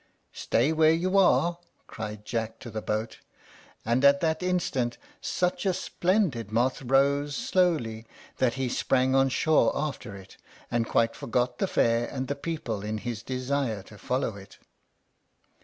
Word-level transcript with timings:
"Stay 0.33 0.73
where 0.73 0.91
you 0.91 1.15
are!" 1.15 1.59
cried 1.85 2.25
Jack 2.25 2.57
to 2.57 2.71
the 2.71 2.81
boat; 2.81 3.19
and 3.85 4.03
at 4.03 4.19
that 4.19 4.41
instant 4.41 4.97
such 5.21 5.63
a 5.63 5.75
splendid 5.75 6.51
moth 6.51 6.81
rose 6.81 7.35
slowly, 7.35 8.07
that 8.39 8.55
he 8.55 8.67
sprang 8.67 9.13
on 9.13 9.29
shore 9.29 9.71
after 9.75 10.15
it, 10.15 10.37
and 10.71 10.89
quite 10.89 11.15
forgot 11.15 11.59
the 11.59 11.67
fair 11.67 12.07
and 12.07 12.29
the 12.29 12.35
people 12.35 12.81
in 12.81 12.97
his 12.97 13.21
desire 13.21 13.83
to 13.83 13.95
follow 13.99 14.35
it. 14.35 14.57